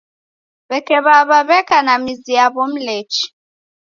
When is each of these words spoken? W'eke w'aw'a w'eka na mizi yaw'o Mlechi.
W'eke 0.69 0.97
w'aw'a 1.05 1.39
w'eka 1.47 1.77
na 1.85 1.93
mizi 2.03 2.31
yaw'o 2.37 2.63
Mlechi. 2.71 3.23